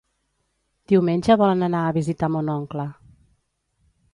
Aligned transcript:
Diumenge 0.91 1.35
volen 1.41 1.61
anar 1.67 1.81
a 1.87 1.93
visitar 1.99 2.31
mon 2.37 2.51
oncle. 2.57 2.87